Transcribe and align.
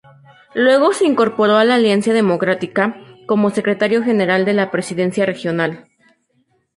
Luego 0.55 0.93
se 0.93 1.05
incorporó 1.05 1.57
a 1.57 1.63
la 1.63 1.75
Alianza 1.75 2.11
Democrática, 2.11 2.95
como 3.27 3.51
secretario 3.51 4.01
general 4.01 4.45
de 4.45 4.53
la 4.55 4.71
presidencia 4.71 5.27
regional. 5.27 5.87